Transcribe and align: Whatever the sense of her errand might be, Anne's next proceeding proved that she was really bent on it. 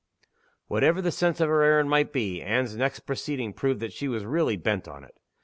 Whatever 0.65 0.99
the 0.99 1.11
sense 1.11 1.39
of 1.39 1.47
her 1.47 1.61
errand 1.61 1.87
might 1.87 2.11
be, 2.11 2.41
Anne's 2.41 2.75
next 2.75 3.01
proceeding 3.01 3.53
proved 3.53 3.79
that 3.81 3.93
she 3.93 4.07
was 4.07 4.25
really 4.25 4.57
bent 4.57 4.87
on 4.87 5.03
it. 5.03 5.19